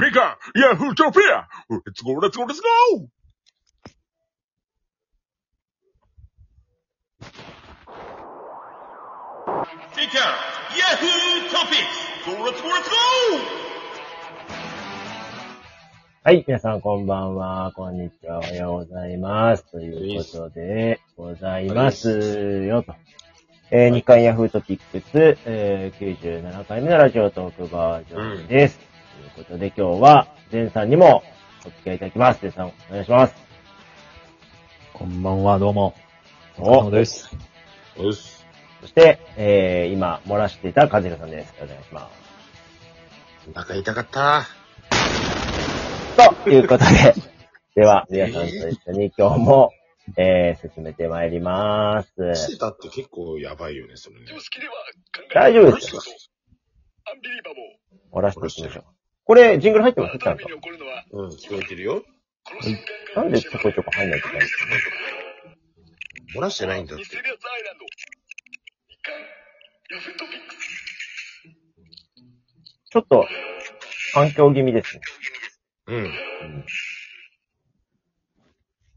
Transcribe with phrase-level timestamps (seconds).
[0.00, 3.00] ミカ、ヤフートピアレッツゴーレッツゴーレッツゴー
[9.94, 10.20] ミカ、
[10.78, 12.72] ヤフートピックスゴーレッツゴー
[16.22, 19.70] はい、皆さんこんばんは、こんにちは、おはようございます。
[19.70, 22.94] ということで、ございますよ、と。
[23.70, 28.89] えー、日刊ヤフートピックス、えー、97回目のラジオトークバージョンです。
[29.40, 31.22] ということで、今日は、ゼンさんにも
[31.64, 32.42] お付き合いいただきます。
[32.42, 33.34] ゼンさん、お願いします。
[34.92, 35.94] こんばんは、どうも。
[36.58, 37.30] お疲れお様です。
[37.96, 38.44] ーよし。
[38.82, 41.54] そして、えー、今、漏らしていたカズレさんです。
[41.62, 43.48] お願いします。
[43.48, 44.46] お腹痛かった。
[46.44, 47.14] ということで、
[47.76, 49.72] では、皆さんと一緒に今日も、
[50.18, 52.10] えー、進めてまいります。
[52.34, 54.26] してたって結構やばいよね、それね。
[55.32, 56.02] 大丈夫ですよ。
[57.06, 57.52] アンビリバ
[58.12, 58.99] ボ漏らしていきましょう。
[59.30, 60.18] これ、ジングル入ってます？
[60.18, 60.48] ちゃんと
[61.12, 62.02] うん、聞こえてるよ。
[63.14, 64.72] なんでちょこちょこ入んないといけないんですかね？
[66.34, 67.04] 漏らしてないんだって。
[67.04, 73.24] ちょっと、
[74.14, 75.02] 環境気味ですね。
[75.86, 76.12] うん。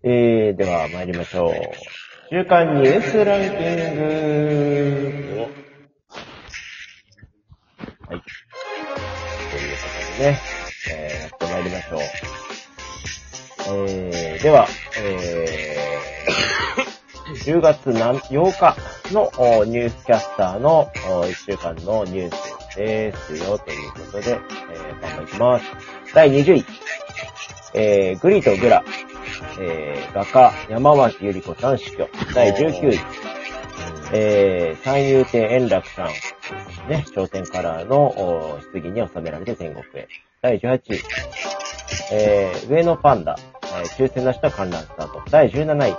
[0.04, 1.54] えー、では参りましょう。
[2.32, 3.50] 週刊ニュースランキン
[5.36, 5.63] グ。
[10.20, 10.40] ね、
[10.92, 12.00] えー、やって参りましょう。
[13.66, 14.68] えー、では、
[15.00, 18.76] えー、10月何8日
[19.14, 25.66] のおニュースキャスターのお1週間のニュースですよ、ということで、えー、頑張ります。
[26.14, 26.66] 第20位。
[27.76, 28.84] えー、グリとグラ、
[29.60, 32.08] えー、画家、山脇ゆり子さん死去。
[32.36, 33.00] 第19位。
[34.14, 36.10] えー、三遊亭円楽さん。
[36.90, 40.08] ね、商店カラーのお棺に収められて天国へ。
[40.42, 41.02] 第18位。
[42.12, 43.38] えー、上野パンダ。
[43.80, 45.24] えー、抽選なしと観覧スタート。
[45.30, 45.96] 第17位。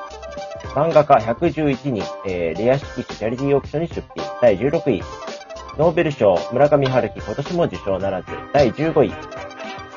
[0.75, 4.25] 漫画家111人、えー、レア式チャリティーオークションに出品。
[4.43, 5.03] 第16位。
[5.79, 8.29] ノーベル賞、村上春樹、今年も受賞ならず。
[8.53, 9.13] 第15位。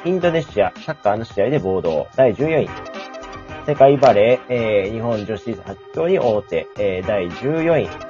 [0.06, 2.08] インドネシア、サッカーの試合で暴動。
[2.16, 2.70] 第14位。
[3.68, 8.07] 世界バレー、えー日本女子発強に大手、えー第14位、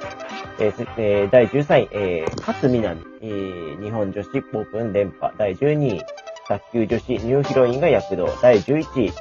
[0.60, 6.02] えーえー第13位、えー、勝みなみ、えー日本女子オープン連覇、第12位、
[6.48, 9.12] 卓球女子ニューヒロインが躍動、第11位、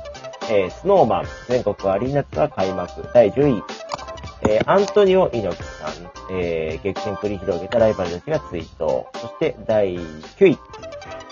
[0.50, 3.64] えースノーマン、全国アリーナツアー開幕、第10位、
[4.50, 5.92] えーアントニオ猪木さん、
[6.32, 10.58] えー激戦繰り広げたライバルたちが追悼、そして第9位、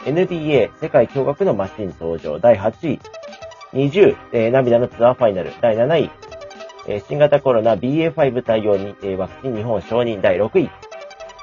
[0.06, 3.00] NBA 世界驚愕のマシン登場、第8位、
[3.74, 5.52] 20、えー涙のツアーファイナル。
[5.62, 6.12] 第7位、
[6.88, 10.22] え新型コロナ BA.5 対応に、えワクチン日本承認。
[10.22, 10.70] 第6位、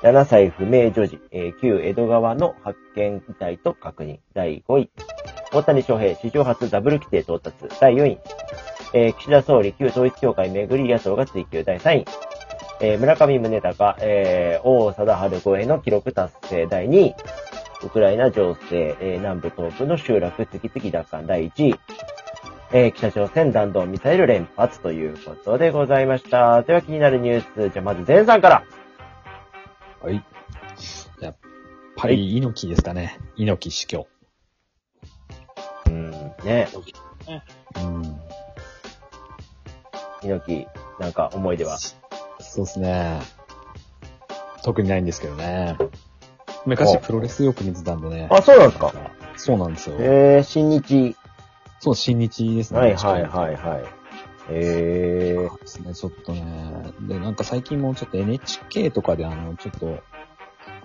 [0.03, 4.19] 7歳不明女児、え旧江戸川の発見遺体と確認。
[4.35, 4.91] 第5位、
[5.53, 7.69] 大谷翔平史上初ダブル規定到達。
[7.81, 8.19] 第4位、
[8.95, 11.65] え岸田総理旧統一協会巡り野党が追及。
[11.65, 12.05] 第3位、
[12.81, 16.67] え村上宗隆、えー王貞治超えの記録達成。
[16.67, 17.15] 第2位、
[17.85, 21.27] ウクライナ情勢、え南部東部の集落次々奪還。
[21.27, 21.75] 第1位、
[22.75, 26.63] えー北朝鮮弾道ミサイル連発ということでございました。
[26.63, 28.65] では気になるニュース、じゃあまず前さんから。
[30.01, 30.25] はい。
[31.21, 31.37] やっ
[31.97, 33.19] ぱり、猪木ですかね。
[33.37, 34.07] 猪木死去。
[35.87, 36.11] うん、
[36.45, 36.69] ね、
[37.77, 38.19] うん。
[40.23, 40.67] 猪木、
[40.99, 41.77] なんか思い出は？
[41.77, 43.21] そうですね。
[44.65, 45.77] 特にないんですけどね。
[46.65, 48.29] 昔おプロレスよく見てたんでね。
[48.31, 48.95] あ、そうなんですか？
[49.37, 49.97] そうなんですよ。
[49.99, 51.17] えー、新日。
[51.83, 52.79] そう、新日ですね。
[52.79, 53.85] はいはいはいはい。
[54.51, 56.93] えー、ですね、ちょっとね。
[57.01, 59.99] で、なんか最近もちょっと NHK とかであの、ちょっと、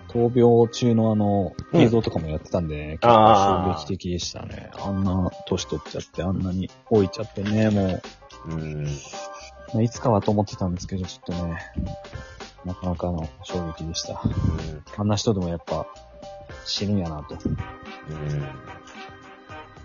[0.08, 4.72] 闘病中のあの、うん映像とかもやってたんで、ね結あー構衝撃的でしたね。
[4.74, 8.00] あんな年取っちゃって、あんなに老いちゃってね、も
[8.48, 8.90] う、うん、ま
[9.76, 11.58] あいつかはと思ってたんですけど、ちょっとね、
[12.64, 14.20] なかなかの衝撃でした。
[14.96, 15.86] あんな人でもやっぱ、
[16.64, 17.36] 死ぬんやなと。
[17.36, 18.48] うん、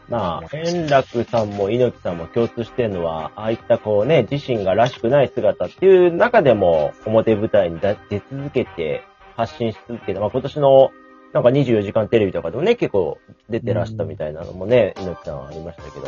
[0.09, 9.03] まあ、円楽さんも猪木さんも共通してるのは、ああいったこうね、自身がらしくない姿っていう中でも、表舞台に出出続けて、
[9.35, 10.91] 発信し続けて、まあ今年の、
[11.33, 13.17] なんか24時間テレビとかでもね、結構
[13.49, 16.05] 出てらしたみたいなのもね、猪木さんはありましたけど。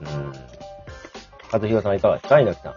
[0.00, 0.32] うん。
[1.52, 2.74] 和弘さんいかがですか猪木さん？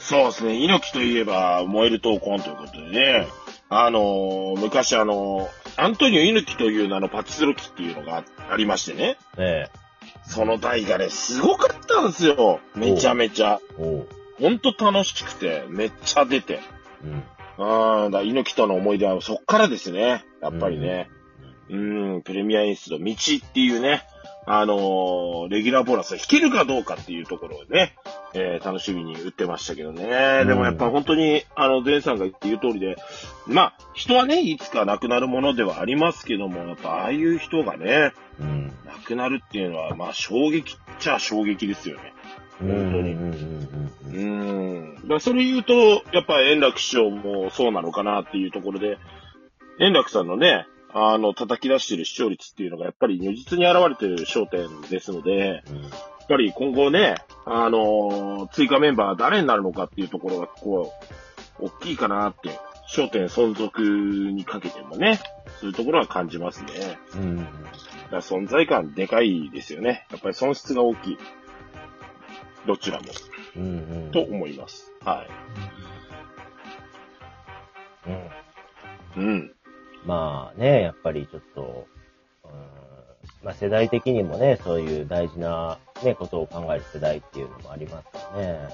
[0.00, 0.54] そうですね。
[0.56, 3.26] 猪木といえば、燃える闘魂ということでね。
[3.68, 9.16] あのー昔あのーアントニオ猪木という名のパチスロ機っていうのがありましてね。
[9.36, 9.70] ね
[10.24, 12.60] その台がね、すごかったんですよ。
[12.74, 13.60] めちゃめちゃ。
[13.76, 16.60] ほんと楽しくて、めっちゃ出て。
[17.04, 17.24] うん。
[17.58, 20.24] ああ、だ猪木との思い出はそっからですね。
[20.40, 21.08] やっぱりね。
[21.68, 21.76] う
[22.18, 24.02] ん、プレミア演出の道っていうね、
[24.44, 27.94] あのーレギュラーボーナスが引けるかどうかっていうところをね、
[28.34, 30.40] えー楽しみに打ってましたけどね。
[30.42, 32.96] うんでもやっぱ本当に、あの、前さんが言う通りで、
[33.46, 38.72] まあ、人はね、いつか亡くなるものではありますけども、やっぱああいう人がね、うん。
[38.86, 42.12] 亡くなるっていうのは、まあ、衝撃っちゃ衝撃ですよね。
[42.60, 42.68] うん。
[42.68, 42.76] うん。
[42.76, 43.90] うん。
[44.06, 45.08] うーん。
[45.08, 45.74] だそれ言うと、
[46.12, 48.98] やっぱ円楽師匠もそうなのかなっていうところで、
[49.78, 55.62] 円楽さんのね、あの、叩き出してる視聴率っていうのがやっぱり如実に現れてる焦点ですので、やっ
[56.28, 60.92] ぱり今後ね、あの追加メンバー誰になるのかっていうところが、こ
[61.60, 62.50] う、大きいかなって、
[62.88, 65.18] 焦点存続にかけてもね、
[65.60, 66.98] そういうところは感じますね。
[67.14, 67.36] うん。
[67.38, 67.50] だか
[68.10, 70.06] ら存在感でかいですよね。
[70.10, 71.18] やっぱり損失が大きい。
[72.66, 73.04] どちらも。
[73.56, 73.62] うん。
[73.64, 74.10] うん。
[74.10, 74.92] と思います。
[75.04, 75.26] は
[78.06, 78.10] う
[79.20, 79.22] ん。
[79.22, 79.26] い。
[79.26, 79.54] うん。
[80.04, 81.86] まあね、やっぱりちょっと、
[82.44, 82.50] うん
[83.44, 88.68] まあ世代的にもね、そういう大事なね、ことを考える世代っていうのもありますからね。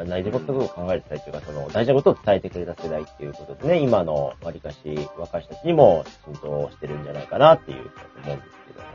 [0.00, 4.78] うん、大事なことを考える世代っていうか、その大事なことを伝えてくれた世代っていうことでね、今のわりかし
[5.16, 8.88] 若い人たちにも浸透してるんじゃないかなっていうふうに思うんですけども。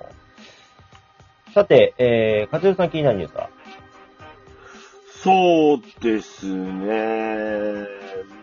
[1.54, 3.50] さて、えー、かつよさん気になるニュースは？
[5.24, 7.88] そうですね。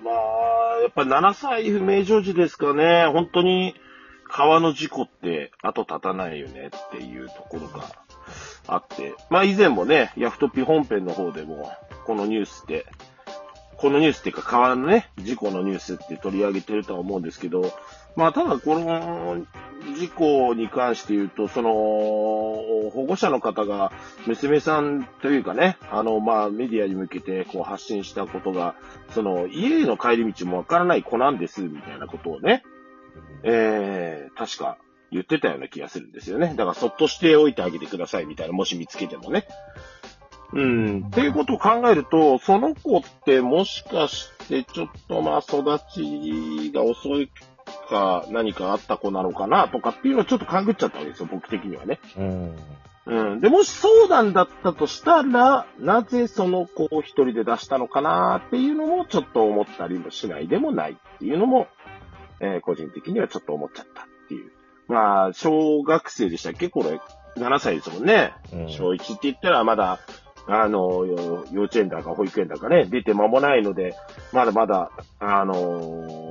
[0.05, 0.15] まあ、
[0.83, 3.07] やっぱ7歳不明女児ですかね。
[3.07, 3.75] 本当に
[4.29, 7.85] 川の事故って後立たないよねっていうところが
[8.67, 9.15] あって。
[9.31, 11.71] まあ以前もね、ヤフトピ本編の方でも、
[12.05, 12.87] このニュースって、
[13.77, 17.73] このニュースっていうか川のね、事故のニュースって取り上げてるとは思うんですけど、
[18.17, 19.45] まあただこの
[19.97, 21.71] 事故に関して言うと、その、
[22.91, 23.93] 保護者の方が
[24.27, 28.75] 娘さんというかね、あの、まあメディアに向けてこう発信したことが、
[29.11, 32.63] その家への帰り道もわからない子なんです、みたいなことをね、
[33.43, 34.79] えー、確か
[35.11, 36.49] 言ってたような気がするんですよね。
[36.57, 39.47] だからそっとしておいてあげてくださいみたいな、もし見つけてもね。
[40.55, 41.07] うん。
[41.07, 47.31] っていうことを考えると、その子ってもしかしてちょっとまあ育ちが遅い
[47.93, 52.01] か何かあった子なのかなとかっていうのをちょっと勘ぐっちゃったわけですよ、僕的にはね。
[52.17, 52.57] うん。
[53.05, 53.41] うん。
[53.41, 61.67] で、もしそうなんだったとしたら、なぜその子を一人で出したのかなっていうのもちょっと思ったりもしないでもないっていうのも、
[62.41, 64.51] えー個人的にはちょっと思っちゃったっていう。
[64.89, 66.69] まあ、小学生でしたっけ？
[66.69, 67.01] これ、
[67.43, 68.33] 7歳ですもんね。
[68.53, 69.99] うん小1って言ったらまだ、
[70.49, 73.95] あの、よ幼稚園だか保育園だかね、出て間もないので、
[74.33, 74.91] まだまだ、
[75.21, 76.22] あのー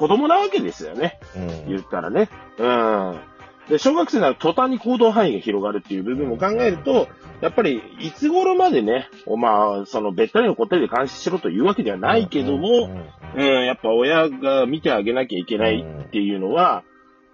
[0.00, 1.20] 子供なわけですよね。
[1.36, 1.68] うん。
[1.68, 2.30] 言ったらね。
[2.56, 3.20] うん。
[3.68, 7.06] で、小学生なら途端に行動範囲が広がるっていう部分も考えると、
[7.42, 13.04] やっぱり、いつ頃までね、まあ、その、べったりの答えで監視しろというわけではないけどうんも、
[13.36, 16.82] うん、やっぱ親が見てあげなきゃいけないっていうのは、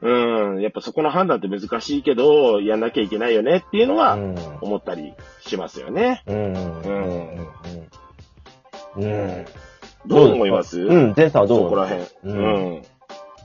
[0.03, 4.35] うん、やっぱそこの判断って難しいけど、やんなきゃいけないよねっていうのは、うん。
[4.61, 6.23] 思ったりしますよね。
[6.27, 6.53] うん。
[6.53, 7.49] うん。
[8.97, 9.03] うん。
[9.03, 9.45] うん。
[10.07, 10.81] どう思います？
[10.81, 11.59] うん、前さんはどう？
[11.65, 12.03] そこら辺。
[12.03, 12.39] ううん
[12.75, 12.83] ん。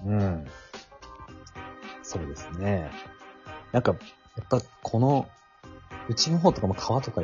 [0.06, 0.48] うん。
[2.04, 2.92] そうですね。
[3.72, 3.94] なんか、
[4.38, 5.28] やっぱこの、
[6.10, 7.22] うちの方とかも川とか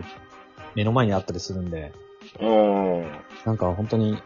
[0.75, 1.93] 目の前にあったりするんで、
[2.39, 3.11] うん。
[3.45, 4.21] なんか本当に、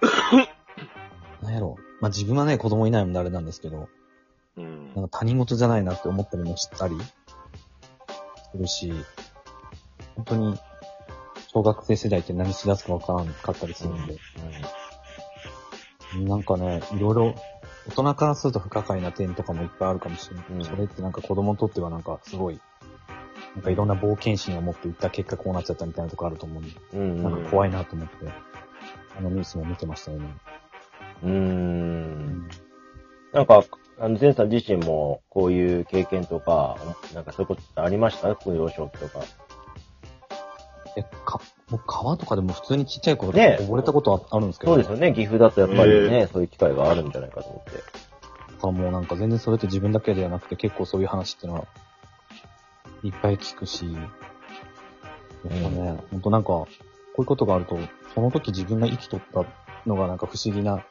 [1.42, 1.82] なんやろう。
[2.02, 3.88] まあ、自分はね、子供いないのであれなんですけど、
[4.56, 6.96] うんなんか他人事じゃないなって思ったりもしたり
[8.52, 8.92] するし、
[10.16, 10.58] 本当に、
[11.54, 14.18] 小学生世代って何しだすかわからんかったりするんで、
[16.28, 17.34] なんかね、いろいろ、
[17.86, 20.44] 大人からすると不可解な点とかもいっぱいあるかもしれない。
[20.50, 22.60] うんそれってなんか子供にとってはなんかすごい、
[23.54, 27.22] なんかいろんな冒険心を持っていった結果こうなっちゃったみたいなとこあると思うんで、うん。
[27.22, 28.14] なんか怖いなと思って、
[29.16, 30.26] あのニュースも見てましたよね。
[31.22, 32.48] うーん。
[33.32, 33.62] なんか、
[34.00, 36.76] あの、前さん自身もこういう経験とか、
[37.14, 38.34] なんかそういうことってありました？
[38.34, 39.20] こういう幼少期とか。
[40.96, 45.12] え、か、もう川とかでも普通にちっちゃい頃ね溺れたことはあるんですけど、そうですよね。
[45.12, 47.72] 岐阜だとやっぱりね、そういう機会があるんじゃないかと思って。
[47.72, 51.66] だからもうなんか全然それって自分だけではなくて結構そういう話っていうのは、
[53.02, 56.68] いっぱい聞くし、やっぱね、ほんとなんか、こ
[57.18, 57.78] ういうことがあると、
[58.14, 59.44] その時自分が生きとった
[59.86, 60.84] のがなんか不思議な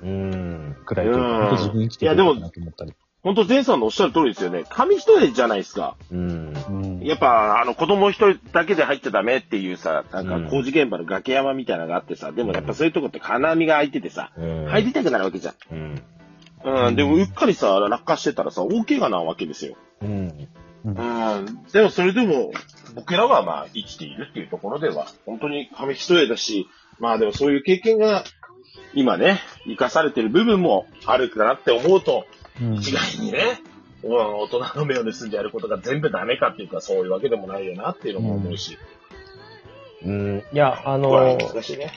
[0.00, 0.76] うーん。
[0.84, 2.94] くらいというか、うんほんと自分生きてるのかなと思ったり。
[3.22, 4.64] 本当前さんのおっしゃる通りですよね。
[4.68, 5.96] 紙一重じゃないですか。
[6.10, 6.54] うん。
[6.68, 7.00] うん。
[7.04, 14.66] やっぱ、あの、子供一人だけで入っちゃダメっていうさ、なんかうん工事現場の崖山みたいなのがあってさ、でもやっぱそういうとこって金網が開いててさ、うん。
[14.66, 15.54] 入りたくなるわけじゃん。
[15.70, 16.02] うん。
[16.64, 19.76] うん、でもうっかりさ、落下してたらさ、大怪我なわけですよ。
[20.00, 20.48] うん。
[20.84, 22.50] うん、でもそれでも、
[22.96, 28.24] 僕らはまあ生きているっていうところでは、本当に紙一重だし、まあでもそういう経験が
[28.94, 32.41] 今ね、生かされてる部分もあるかなって思うと、うん
[32.74, 33.72] 一概にね、うん
[34.04, 38.76] 大人の目を盗んでやることが全部ダメかっていうか、そういうわけでもないよなっていうのも思うし。
[40.04, 41.92] うん、いや、あの、難しいね。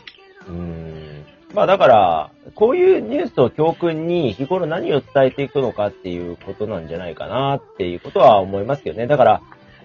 [0.48, 9.08] うんまあだから、こういうニュースを教訓に日頃何を伝えていくのかっていうことなんじゃないかなっていうことは思いますけどね。
[9.08, 9.42] だから、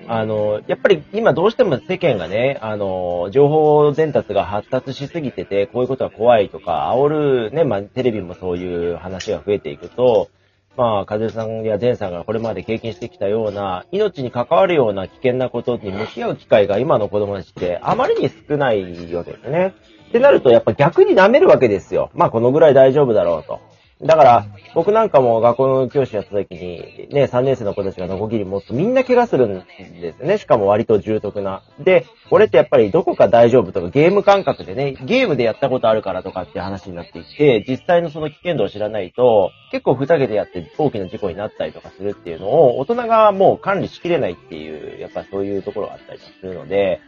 [0.08, 10.28] あの、やっぱり今どうしても世間がね、あの、情報伝達が発達しすぎてて、こういうことは怖いとか、煽るね、まあテレビもそういう話が増えていくと、
[10.76, 19.74] まあ、風さんや前さんがこれまで経験してきたような、命に関わるような危険なことに向き合う機会が今の子供たちってあまりに少ないようですね。
[20.08, 22.10] ってなると、やっぱ逆に舐めるわけですよ。
[22.14, 23.60] まあ、このぐらい大丈夫だろうと。
[24.02, 30.38] だから、僕なんかも学校の教師やった時に、ね、3年生の子たちがノコギリ持つとみんな怪我するんですよね。
[30.38, 31.62] しかも割と重篤な。
[31.78, 47.02] で、これってやっぱりどこか大丈夫とかゲーム感覚でね、ゲームでやったことあるからとかっていう話になっていて、実際のその危険度を知らないと、結構ふざけてやって大きな事故になったりとかするっていうのを、大人がもう管理しきれないっていう、やっぱそういうところがあったりするので、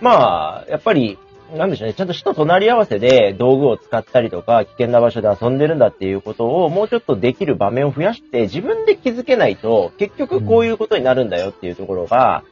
[0.00, 1.18] まあ、やっぱり、
[1.56, 12.42] なんでしょうね、ちゃんと死と隣り合わせで道具を使ったりとか、危険な場所で遊んでるんだっていうことを、もうちょっとできる場面を増やして、自分で気づけないと、結局こういうことになるんだよっていうところが、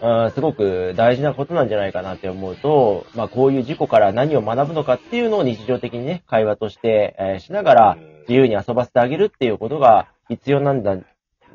[0.00, 10.96] うん、すごく大事なことなんじゃないかなって思うと、まあこういう事故から何を学ぶのかっていうのを日常的にね、会話として、えーしながら、自由に遊ばせてあげるっていうことが必要なんだ、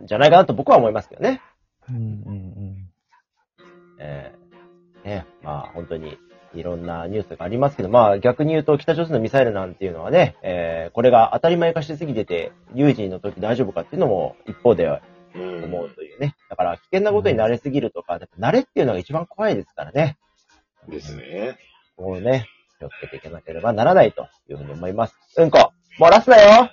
[0.03, 1.41] じゃないかなと僕は思いますけどね。
[1.89, 2.89] うんうん
[3.99, 6.17] えーね、まあ本当に
[6.53, 15.01] いろんなニュースがありますけど、まあ逆に言うと北朝鮮のミサイルなんていうのはね、えーこれが当たり前化しすぎてて、有事の時大丈夫かっていうのも一方では
[15.35, 16.35] うん思うというね。
[16.49, 20.17] だから危険なことに慣れすぎるとか、慣れっていうのが一番怖いですからね。
[20.87, 21.57] ですね。
[21.95, 22.47] こうね、
[22.79, 25.15] 気をつけていかなければならないというふうに思います。
[25.37, 26.69] うんこ、漏らすなよ